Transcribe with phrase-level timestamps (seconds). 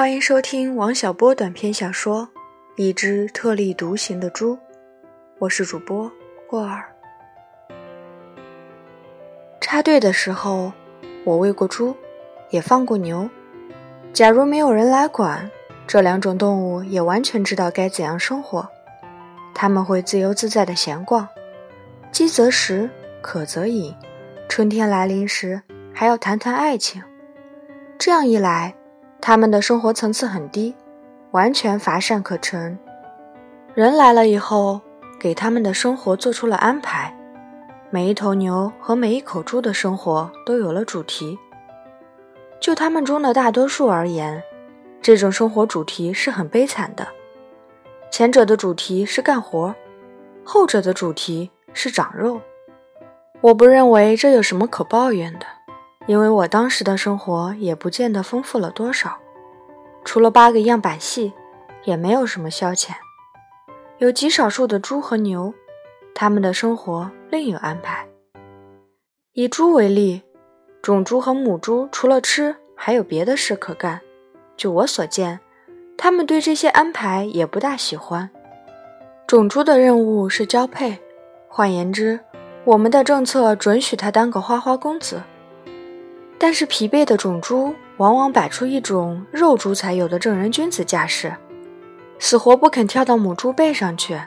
[0.00, 2.26] 欢迎收听王小波短篇小说
[2.76, 4.54] 《一只特立独行的猪》，
[5.38, 6.10] 我是主播
[6.48, 6.90] 过儿。
[9.60, 10.72] 插队的时候，
[11.22, 11.94] 我喂过猪，
[12.48, 13.28] 也放过牛。
[14.14, 15.50] 假如没有人来管，
[15.86, 18.66] 这两种动物也完全知道该怎样生活。
[19.54, 21.28] 他们会自由自在地闲逛，
[22.10, 22.88] 饥则食，
[23.20, 23.94] 渴则饮。
[24.48, 25.60] 春天来临时，
[25.92, 27.02] 还要谈谈爱情。
[27.98, 28.74] 这样一来，
[29.22, 30.74] 他们的生活层次很低，
[31.32, 32.78] 完全乏善可陈。
[33.74, 34.80] 人来了以后，
[35.18, 37.14] 给他们的生活做出了安排。
[37.90, 41.38] 每一头牛和每一口猪的生活都有了主题。
[42.60, 44.42] 就他们中的大多数而言，
[45.02, 47.06] 这种生活主题是很悲惨的。
[48.10, 49.74] 前者的主题是干活，
[50.44, 52.40] 后者的主题是长肉。
[53.40, 55.46] 我不认为这有什么可抱怨的。
[56.06, 59.18] 因为我当时的生活也不见得丰富了多少，
[60.04, 61.32] 除了八个样板戏，
[61.84, 62.92] 也没有什么消遣。
[63.98, 65.52] 有极少数的猪和牛，
[66.14, 68.06] 他们的生活另有安排。
[69.34, 70.22] 以猪为例，
[70.82, 74.00] 种猪和母猪除了吃，还有别的事可干。
[74.56, 75.38] 就我所见，
[75.96, 78.28] 他们对这些安排也不大喜欢。
[79.26, 80.98] 种猪的任务是交配，
[81.46, 82.18] 换言之，
[82.64, 85.22] 我们的政策准许他当个花花公子。
[86.42, 91.36] 但是疲惫的种猪往往摆出一种肉猪才有的正人君子架势，
[92.18, 94.18] 死活不肯跳到母猪背上去。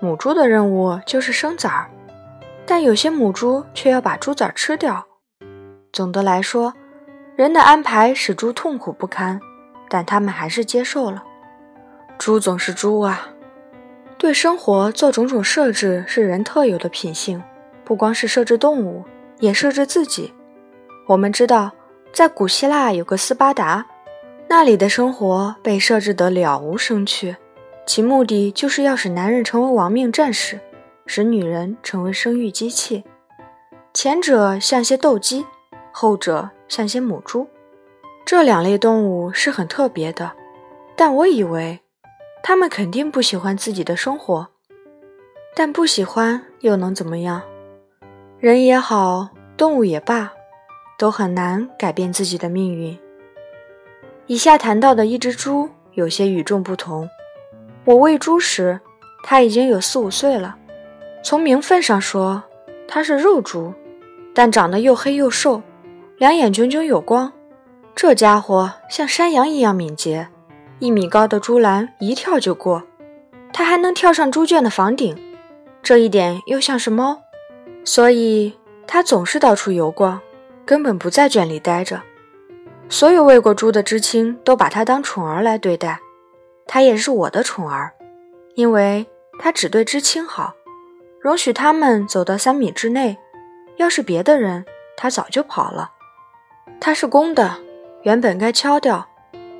[0.00, 1.90] 母猪的任务就是生崽儿，
[2.64, 5.04] 但有些母猪却要把猪崽吃掉。
[5.92, 6.72] 总的来说，
[7.34, 9.40] 人的安排使猪痛苦不堪，
[9.88, 11.24] 但他们还是接受了。
[12.16, 13.28] 猪总是猪啊，
[14.16, 17.42] 对生活做种种设置是人特有的品性，
[17.84, 19.04] 不光是设置动物，
[19.40, 20.32] 也设置自己。
[21.10, 21.72] 我们知道，
[22.12, 23.84] 在古希腊有个斯巴达，
[24.46, 27.34] 那里的生活被设置得了无生趣，
[27.84, 30.60] 其目的就是要使男人成为亡命战士，
[31.06, 33.02] 使女人成为生育机器。
[33.92, 35.44] 前者像些斗鸡，
[35.90, 37.48] 后者像些母猪。
[38.24, 40.30] 这两类动物是很特别的，
[40.94, 41.80] 但我以为，
[42.40, 44.46] 他们肯定不喜欢自己的生活。
[45.56, 47.42] 但不喜欢又能怎么样？
[48.38, 50.34] 人也好，动物也罢。
[51.00, 52.96] 都很难改变自己的命运。
[54.26, 57.08] 以下谈到的一只猪有些与众不同。
[57.86, 58.78] 我喂猪时，
[59.24, 60.56] 它已经有四五岁了。
[61.24, 62.42] 从名分上说，
[62.86, 63.72] 它是肉猪，
[64.34, 65.62] 但长得又黑又瘦，
[66.18, 67.32] 两眼炯炯有光。
[67.94, 70.28] 这家伙像山羊一样敏捷，
[70.80, 72.82] 一米高的猪栏一跳就过。
[73.54, 75.16] 它还能跳上猪圈的房顶，
[75.82, 77.22] 这一点又像是猫，
[77.84, 78.52] 所以
[78.86, 80.20] 它总是到处游逛。
[80.70, 82.00] 根本不在圈里待着，
[82.88, 85.98] 所有喂过猪的知青都把它当宠儿来对待，
[86.64, 87.92] 它也是我的宠儿，
[88.54, 89.04] 因为
[89.40, 90.54] 它只对知青好，
[91.20, 93.18] 容许他们走到三米之内。
[93.78, 94.64] 要是别的人，
[94.96, 95.90] 它早就跑了。
[96.80, 97.56] 它是公的，
[98.04, 99.08] 原本该敲掉，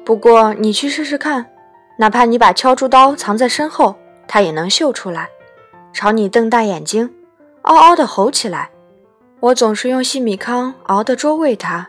[0.04, 1.50] 不过你去试试看，
[1.98, 3.96] 哪怕你把敲猪刀藏在身后，
[4.28, 5.28] 它也能嗅出来，
[5.92, 7.12] 朝你瞪大眼睛，
[7.62, 8.70] 嗷嗷地吼起来。
[9.40, 11.88] 我总是用细米糠熬的粥喂它，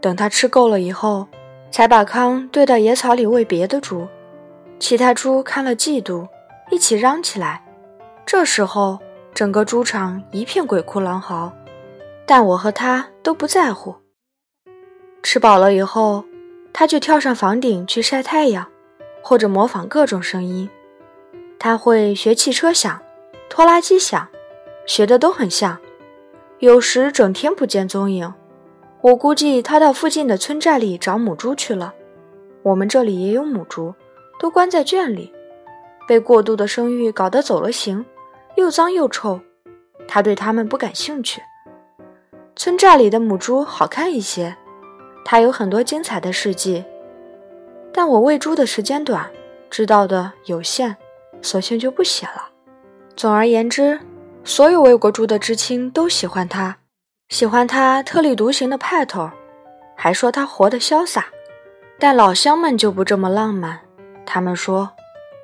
[0.00, 1.26] 等它吃够了以后，
[1.68, 4.06] 才把糠兑到野草里喂别的猪。
[4.78, 6.28] 其他猪看了嫉妒，
[6.70, 7.64] 一起嚷起来。
[8.24, 9.00] 这时候，
[9.34, 11.52] 整个猪场一片鬼哭狼嚎，
[12.24, 13.96] 但我和它都不在乎。
[15.24, 16.24] 吃饱了以后，
[16.72, 18.64] 它就跳上房顶去晒太阳，
[19.22, 20.70] 或者模仿各种声音。
[21.58, 23.00] 它会学汽车响、
[23.48, 24.28] 拖拉机响，
[24.86, 25.76] 学的都很像。
[26.62, 28.32] 有时整天不见踪影，
[29.00, 31.92] 我估计他到附近的村寨里找母猪去了。
[32.62, 33.92] 我们这里也有母猪，
[34.38, 35.32] 都关在圈里，
[36.06, 38.06] 被过度的生育搞得走了形，
[38.54, 39.40] 又脏又臭。
[40.06, 41.42] 他对他们不感兴趣。
[42.54, 44.56] 村寨里的母猪好看一些，
[45.24, 46.84] 它有很多精彩的事迹，
[47.92, 49.28] 但我喂猪的时间短，
[49.68, 50.94] 知道的有限，
[51.42, 52.50] 索性就不写了。
[53.16, 53.98] 总而言之。
[54.44, 56.76] 所有魏国猪的知青都喜欢他，
[57.28, 59.30] 喜欢他特立独行的派头，
[59.96, 61.26] 还说他活得潇洒。
[61.96, 63.78] 但老乡们就不这么浪漫，
[64.26, 64.90] 他们说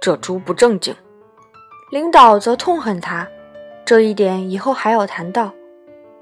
[0.00, 0.92] 这猪不正经。
[1.92, 3.28] 领导则痛恨他，
[3.84, 5.52] 这一点以后还要谈到。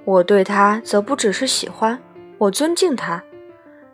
[0.05, 1.99] 我对他则不只是喜欢，
[2.37, 3.25] 我尊敬他，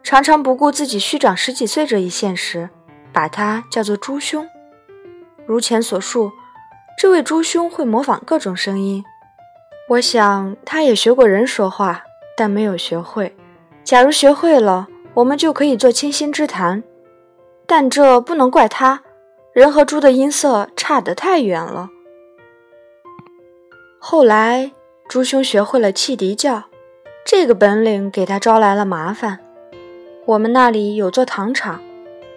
[0.03, 2.69] 常常不顾自己虚长十几岁这一现实，
[3.13, 4.45] 把他叫做猪兄。
[5.47, 6.33] 如前所述。
[7.03, 9.05] 这位猪兄会模仿各种声音，
[9.89, 12.05] 我想他也学过人说话，
[12.37, 13.35] 但没有学会。
[13.83, 16.85] 假如学会了，我们就可以做倾心之谈。
[17.67, 19.03] 但这不能怪他，
[19.53, 21.89] 人和猪的音色差得太远了。
[23.99, 24.71] 后来，
[25.09, 26.67] 猪兄学会了汽笛叫，
[27.25, 29.41] 这个本领给他招来了麻烦。
[30.27, 31.83] 我们那里有座糖厂，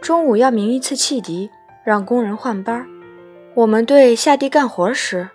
[0.01, 1.51] 中午要鸣一次汽笛，
[1.83, 2.87] 让工人换班。
[3.55, 5.29] 我们队下地干活时，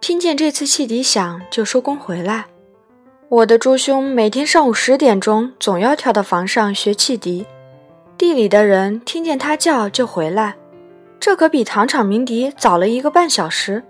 [0.00, 2.46] 听见这次汽笛响就收工回来。
[3.28, 7.46] 我的猪兄每天上午十点钟总要跳到房上学汽笛，
[8.18, 10.56] 地里的人听见他叫就回来，
[11.20, 13.84] 这可比糖厂鸣笛早了一个半小时。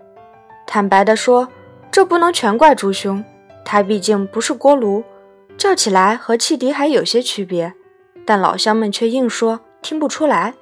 [0.67, 1.49] 坦白地说。
[1.91, 3.23] 这不能全怪猪兄，
[3.67, 5.05] 他毕竟不是锅炉，
[5.59, 7.75] 叫起来和汽笛还有些区别。
[8.25, 10.55] 但老乡们却硬说听不出来。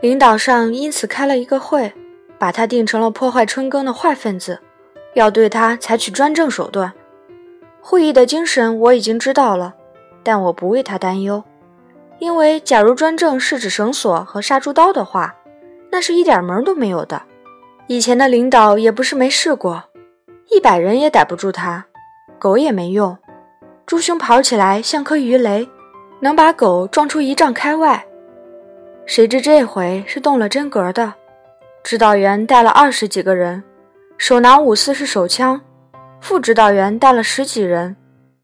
[0.00, 1.92] 领导上因此开了一个会，
[2.40, 4.58] 把他定成了破坏春耕的坏分子，
[5.12, 6.90] 要对他采取专政手段。
[7.82, 9.74] 会议的精神我已经知道了，
[10.22, 11.44] 但我不为他担忧，
[12.18, 15.34] 因为假如专政是指绳索和杀猪刀的话，
[15.92, 17.20] 那是一点门都没有的。
[17.88, 19.84] 以前的领导也不是没试过。
[20.50, 21.84] 一百人也逮不住他，
[22.38, 23.16] 狗也没用。
[23.84, 25.68] 猪兄跑起来像颗鱼雷，
[26.20, 28.06] 能把狗撞出一丈开外。
[29.04, 31.14] 谁知这回是动了真格的，
[31.82, 33.62] 指导员带了二十几个人，
[34.18, 35.60] 手拿五四式手枪；
[36.20, 37.96] 副指导员带了十几人，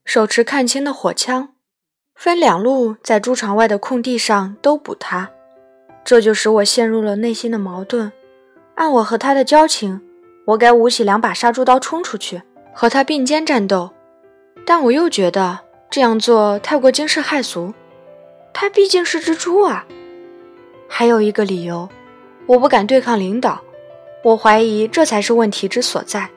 [0.04, 1.50] 手持看清的火枪，
[2.14, 5.30] 分两路在猪场外的空地上都捕他。
[6.04, 8.12] 这就使我陷入了内心的矛盾。
[8.76, 10.02] 按我和他的交情。
[10.46, 12.40] 我该舞起两把杀猪刀冲出去
[12.72, 13.90] 和他并肩战斗，
[14.64, 15.58] 但我又觉得
[15.90, 17.74] 这样做太过惊世骇俗。
[18.52, 19.84] 他毕竟是只猪啊！
[20.88, 21.88] 还有一个理由，
[22.46, 23.60] 我不敢对抗领导，
[24.22, 26.28] 我怀疑这才是问题之所在。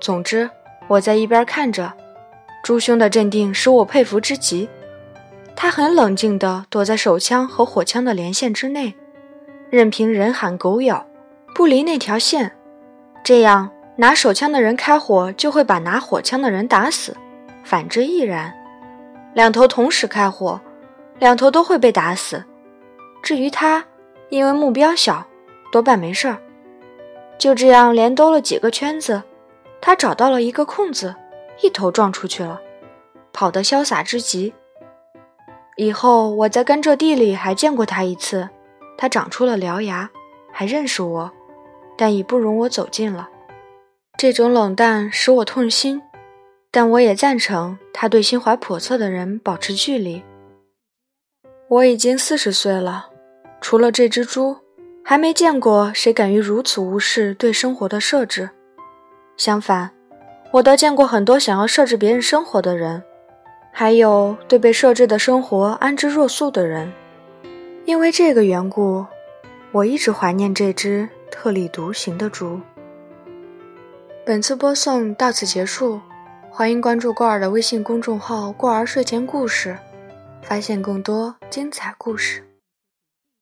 [0.00, 0.50] 总之，
[0.88, 1.92] 我在一边看着，
[2.62, 4.68] 朱兄的镇定使我佩服之极。
[5.54, 8.94] 他很冷静地躲在手枪和火枪的连线之内，
[9.70, 11.06] 任凭人喊狗咬，
[11.54, 12.52] 不离那条线。
[13.24, 17.16] 这样，拿手枪的人开火就会把拿火枪的人打死，
[17.64, 18.52] 反之亦然。
[19.34, 20.60] 两头同时开火，
[21.18, 22.44] 两头都会被打死。
[23.22, 23.84] 至于他，
[24.30, 25.26] 因为目标小，
[25.70, 26.38] 多半没事儿。
[27.38, 29.22] 就这样连兜了几个圈子，
[29.80, 31.14] 他找到了一个空子，
[31.62, 32.60] 一头撞出去了，
[33.32, 34.52] 跑得潇洒之极。
[35.76, 38.48] 以后我在甘蔗地里还见过他一次，
[38.96, 40.10] 他长出了獠牙，
[40.52, 41.30] 还认识我。
[41.96, 43.28] 但已不容我走近了，
[44.16, 46.00] 这种冷淡使我痛心，
[46.70, 50.22] 但我也赞成他对心怀叵测的人保持距离。
[51.66, 53.10] 我已经四十岁了，
[53.60, 54.58] 除了这只猪，
[55.10, 58.50] 还没见过谁敢于如此无视对生活的设置。
[59.38, 59.90] 相反，
[60.50, 63.02] 我倒见过很多想要设置别人生活的人，
[63.72, 66.92] 还有对被设置的生活安之若素的人。
[67.86, 69.06] 因为这个缘故，
[69.72, 71.08] 我一直怀念这只。
[71.30, 72.60] 特立独行的猪。
[74.26, 76.00] 本次播送到此结束，
[76.50, 79.78] 欢迎关注过儿的微信公众号“过儿睡前故事”，
[80.42, 82.47] 发现更多精彩故事。